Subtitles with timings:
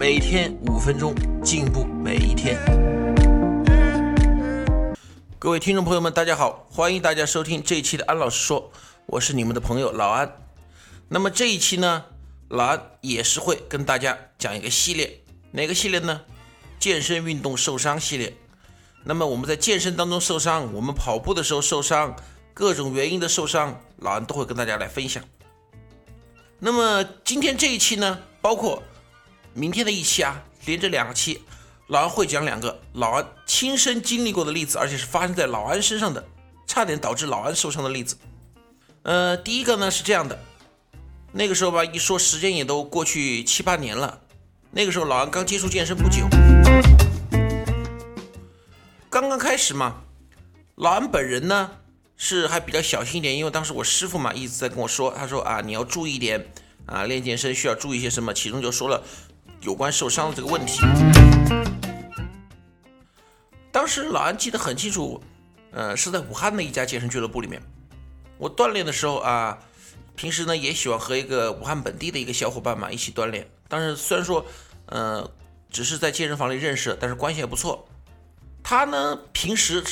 [0.00, 1.14] 每天五分钟，
[1.44, 2.58] 进步每一天。
[5.38, 8.72] 各位听众朋友们，大家好，欢迎大家收听这一期的安老师说，
[9.04, 10.38] 我是你们的朋友老安。
[11.06, 12.06] 那么这一期呢，
[12.48, 16.22] 老安也是会跟大家讲一个系列，哪个系列呢？
[16.78, 18.34] 健身运动受伤系列。
[19.04, 22.16] 那么我们在健身当中受伤，我们跑步的时候受伤，
[22.54, 25.22] 各种原因的受伤，老安都会跟大家来分享。
[26.58, 28.82] 那么今天这一期呢，包括
[29.54, 31.42] 明天的一期啊，连着两期，
[31.88, 36.24] 老安会讲两个老安亲身经历过的例子，而且是发生在老安身上的，
[36.66, 38.16] 差点导致老安受伤的例子。
[39.02, 40.38] 呃，第一个呢是这样的，
[41.32, 44.20] 那个时候吧，一说时间也都过去七八年了，
[44.70, 46.28] 那个时候老安刚接触健身不久，
[49.08, 50.02] 刚刚开始嘛，
[50.76, 51.72] 老安本人呢。
[52.22, 56.52] 是还比较小心一点，因为当时我师傅嘛一直在跟我说，他说啊你要注意点
[56.84, 59.02] 啊，练健身需要注意些什么，其中就说了
[59.60, 60.80] 有关受伤的这个问题。
[63.70, 65.22] 当时老安记得很清楚，
[65.72, 67.62] 呃是在武汉的一家健身俱乐部里面，
[68.38, 69.58] 我锻炼的时候啊，
[70.16, 74.44] 平时呢也喜欢和一个武汉本地的一个小伙伴嘛一起锻炼，但是虽然说
[74.86, 75.30] 呃
[75.70, 77.88] 只是在健身房里认识，但是关系还不错。
[78.62, 79.82] 他呢平时。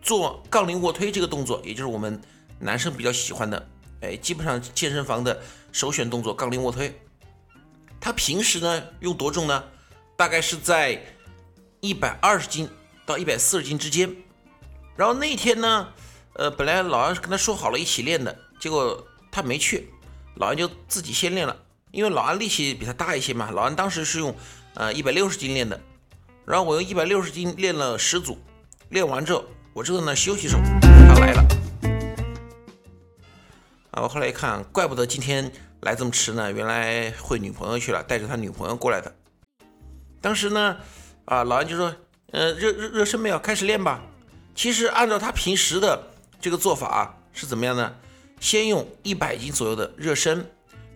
[0.00, 2.18] 做杠铃卧推这个动作，也就是我们
[2.60, 3.68] 男生比较喜欢的，
[4.00, 5.38] 哎，基本上健身房的
[5.70, 6.98] 首选动作杠铃卧推。
[8.08, 9.62] 他平时呢用多重呢？
[10.16, 10.98] 大概是在
[11.80, 12.66] 一百二十斤
[13.04, 14.10] 到一百四十斤之间。
[14.96, 15.88] 然后那天呢，
[16.32, 19.90] 呃，本来老安跟他说好了一起练的，结果他没去，
[20.36, 21.54] 老安就自己先练了。
[21.90, 24.34] 因为老安力气比他大一些嘛，老安当时是用
[24.72, 25.78] 呃一百六十斤练的，
[26.46, 28.38] 然后我用一百六十斤练了十组，
[28.88, 29.44] 练完之后。
[29.74, 31.46] 我正在那休息时候，他来了。
[33.90, 35.52] 啊，我后来一看，怪不得今天
[35.82, 39.14] 来这么迟呢，原来会女朋友去了，带着他女朋友过来的。
[40.20, 40.76] 当时呢，
[41.24, 41.94] 啊，老安就说，
[42.32, 43.38] 呃，热热热身没有？
[43.38, 44.02] 开始练吧。
[44.54, 46.02] 其实按照他平时的
[46.40, 47.94] 这个做法，是怎么样呢？
[48.40, 50.44] 先用一百斤左右的热身，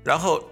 [0.03, 0.51] 然后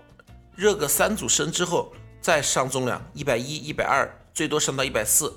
[0.54, 5.36] 热个三组身之后，再上重量，一百一、一百二，最多上到一百四，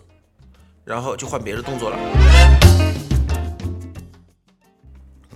[0.85, 1.97] 然后就换别的动作了。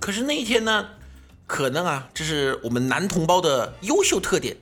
[0.00, 0.88] 可是那一天呢，
[1.48, 4.54] 可能啊，这是我们男同胞的优秀特点，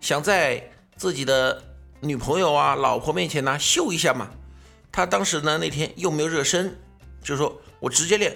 [0.00, 1.62] 想在自己的
[2.00, 4.30] 女朋友啊、老婆面前呢秀一下嘛。
[4.92, 6.78] 他当时呢那天又没有热身，
[7.22, 8.34] 就说我直接练。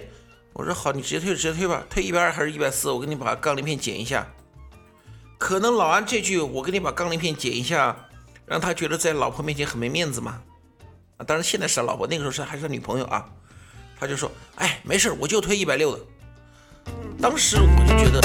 [0.51, 2.91] 我说好，你直接推直接推吧，推一百二还是一百四？
[2.91, 4.27] 我给你把杠铃片剪一下。
[5.39, 8.07] 可能老安这句我给你把杠铃片剪一下，
[8.45, 10.41] 让他觉得在老婆面前很没面子嘛。
[11.17, 13.27] 啊，当然现在是老婆，那个时候是还是女朋友啊。
[13.97, 16.03] 他就说，哎，没事，我就推一百六的。
[17.23, 18.19] 当时我就觉得，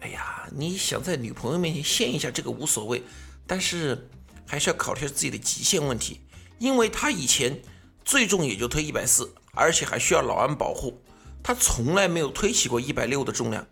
[0.00, 3.02] 哎呀，你想在女朋友面前献一下这个无所谓，
[3.46, 4.08] 但是
[4.46, 6.22] 还是要考虑下自己的极限问题，
[6.58, 7.60] 因为他以前
[8.06, 10.98] 最重也就推一百四，而且还需要老安保护，
[11.42, 13.66] 他从来没有推起过一百六的重量，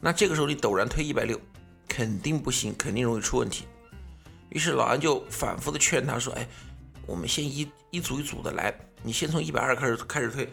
[0.00, 1.40] 那这个时候你陡然推一百六，
[1.86, 3.64] 肯定不行，肯定容易出问题。
[4.48, 6.48] 于是老安就反复的劝他说，哎，
[7.06, 10.52] 我们先一一组一组的来，你先从一百二开始开始推。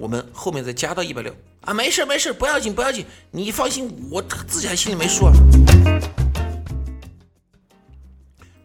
[0.00, 1.30] 我们后面再加到一百六
[1.60, 5.32] 啊，没事没事，不要紧不要紧，你放心，我自己还心里没数啊。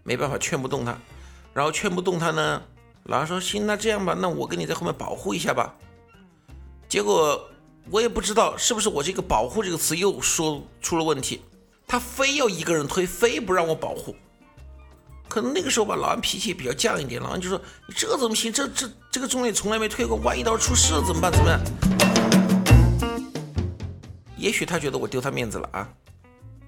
[0.02, 0.98] 没办法劝不动他，
[1.54, 2.62] 然后劝不动他呢，
[3.04, 5.76] 老二说行，那这样吧，那我跟你在后面保护一下吧。
[6.88, 7.50] 结果
[7.90, 11.42] 我也不知道是不是我这个保护这个词又说出了问题，
[11.86, 14.16] 他非要一个人推，非不让我保护。
[15.36, 17.60] 可能那个时候吧，老安脾气也比较犟一点，老安就说
[17.90, 18.54] ：“你这怎么行？
[18.54, 21.30] 这这这个重量从来没推过，万一到时出事了怎么办？
[21.30, 21.60] 怎么样？”
[24.40, 25.90] 也许他觉得我丢他面子了啊，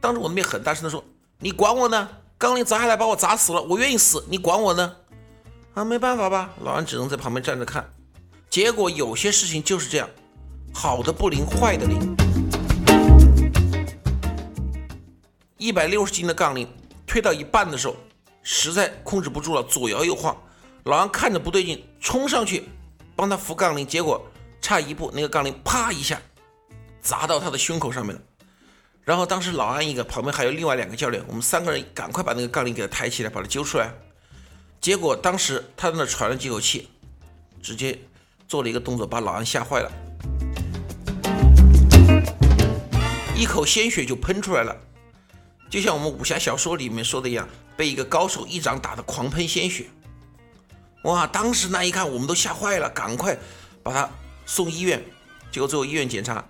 [0.02, 1.02] 当着我的面很大声的说
[1.40, 2.10] ：“你管我呢？
[2.38, 4.94] 杠铃砸下来把我砸死了，我愿意死，你管我呢？”
[5.74, 7.90] 啊，没办法吧，老安只能在旁边站着看。
[8.50, 10.10] 结果有些事情就是这样，
[10.74, 12.14] 好的不灵，坏的灵。
[15.56, 16.68] 一百六十斤的杠铃
[17.06, 17.96] 推到一半的时候。
[18.50, 20.34] 实在控制不住了，左摇右晃。
[20.86, 22.64] 老安看着不对劲，冲上去
[23.14, 24.26] 帮他扶杠铃，结果
[24.62, 26.22] 差一步，那个杠铃啪一下
[27.02, 28.22] 砸到他的胸口上面了。
[29.04, 33.92] 然后当时老安一个，旁边还有另外两个教练，我们三个人赶快把那个杠铃给他抬起来，把他揪出来。
[34.80, 36.88] 结果当时他在那喘了几口气，
[37.62, 38.00] 直接
[38.48, 39.92] 做了一个动作，把老安吓坏了，
[43.36, 44.74] 一口鲜血就喷出来了，
[45.70, 47.46] 就像我们武侠小说里面说的一样，
[47.78, 49.86] 被一个高手一掌打得狂喷鲜血。
[51.04, 51.26] 哇！
[51.28, 53.38] 当时那一看，我们都吓坏了，赶快
[53.84, 54.10] 把他
[54.46, 55.02] 送医院。
[55.52, 56.44] 结果最后医院检查，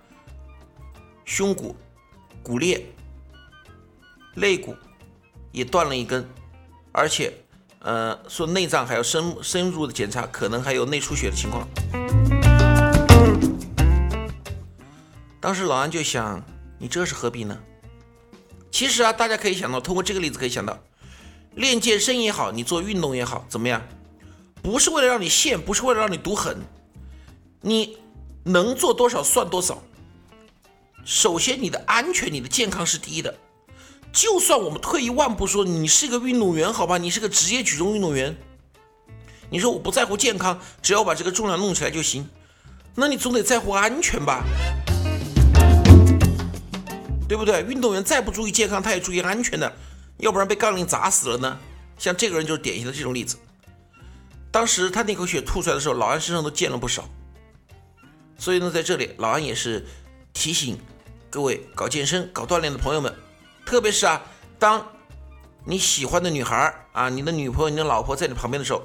[1.24, 1.76] 胸骨
[2.42, 2.84] 骨裂，
[4.34, 4.74] 肋骨
[5.52, 6.28] 也断了一根，
[6.90, 7.32] 而且，
[7.80, 11.68] 呃，说内脏还要深深入的检查，可能还有内出血的情况。
[15.38, 16.42] 当时老安就想。
[16.80, 17.58] 你这是何必呢？
[18.70, 20.78] 其实啊，大家可以想到，通过这个例子可以想到，
[21.58, 23.82] 练健身也好，你做运动也好，怎么样？
[24.62, 26.56] 不是为了让你现，不是为了让你赌狠，
[27.60, 27.98] 你
[28.44, 29.82] 能做多少算多少。
[31.04, 33.34] 首先，你的安全、你的健康是第一的。
[34.12, 38.36] 就算我们退一万步说，你是个运动员，好吧，你是个职业举重运动员，
[39.50, 42.28] 你说我不在乎健康，只要把这个重量弄起来就行，
[42.94, 44.44] 那你总得在乎安全吧？
[47.28, 47.64] 对不对？
[47.64, 49.70] 运动员再不注意健康，他也注意安全的，
[50.18, 51.58] 要不然被杠铃砸死了呢。
[51.96, 53.36] 像这个人就是典型的这种例子。
[54.50, 57.08] 当时他那口血吐出来的时候，老安身上都溅了不少。
[58.38, 59.84] 所以呢，在这里老安也是
[60.32, 60.78] 提醒
[61.28, 63.14] 各位搞健身、搞锻炼的朋友们，
[63.66, 64.22] 特别是啊，
[64.58, 64.86] 当
[65.64, 68.82] 你喜欢的女孩啊，你的女朋友、你的老婆在你旁边的时候，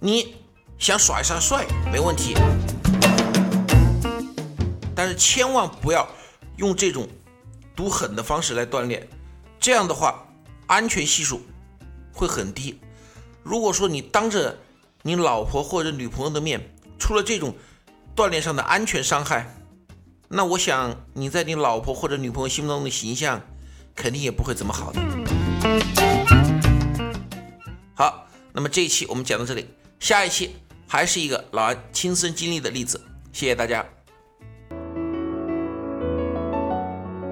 [0.00, 0.36] 你
[0.78, 2.34] 想耍一下帅没问题，
[4.94, 6.08] 但是千万不要
[6.56, 7.08] 用这种。
[7.76, 9.08] 赌狠的方式来锻炼，
[9.60, 10.26] 这样的话
[10.68, 11.42] 安全系数
[12.12, 12.78] 会很低。
[13.42, 14.58] 如果说你当着
[15.02, 17.54] 你老婆或者女朋友的面出了这种
[18.14, 19.56] 锻炼上的安全伤害，
[20.28, 23.40] 那我想你在你老婆或者女朋友心目中的形象
[23.96, 25.00] 肯定也不会怎么好的。
[27.94, 29.66] 好，那么这一期我们讲到这里，
[29.98, 30.54] 下一期
[30.86, 33.00] 还是一个老安亲身经历的例子。
[33.32, 33.84] 谢谢大家。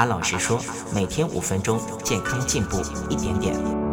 [0.00, 0.58] 安老师说，
[0.94, 2.80] 每天五分钟，健康进步
[3.10, 3.89] 一点点。